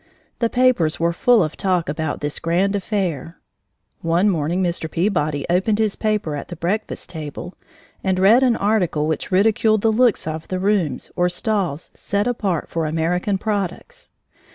[0.39, 3.37] The papers were full of talk about this grand affair.
[4.01, 4.89] One morning Mr.
[4.89, 7.53] Peabody opened his paper at the breakfast table
[8.03, 12.67] and read an article which ridiculed the looks of the rooms or stalls set apart
[12.67, 14.09] for American products.